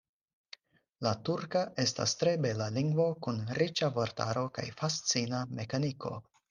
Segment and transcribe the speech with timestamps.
[1.07, 6.19] La turka estas tre bela lingvo kun riĉa vortaro kaj fascina mekaniko.